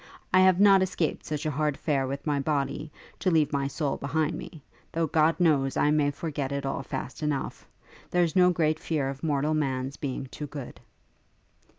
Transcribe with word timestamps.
I 0.33 0.39
have 0.39 0.59
not 0.59 0.81
escaped 0.81 1.27
from 1.27 1.37
such 1.37 1.43
hard 1.53 1.77
fare 1.77 2.07
with 2.07 2.25
my 2.25 2.39
body, 2.39 2.91
to 3.19 3.29
leave 3.29 3.53
my 3.53 3.67
soul 3.67 3.97
behind 3.97 4.33
me; 4.35 4.63
though, 4.93 5.05
God 5.05 5.39
knows, 5.39 5.77
I 5.77 5.91
may 5.91 6.09
forget 6.09 6.51
it 6.51 6.65
all 6.65 6.81
fast 6.81 7.21
enough. 7.21 7.67
There's 8.09 8.35
no 8.35 8.49
great 8.49 8.79
fear 8.79 9.09
of 9.09 9.21
mortal 9.23 9.53
man's 9.53 9.97
being 9.97 10.25
too 10.31 10.47
good.' 10.47 10.79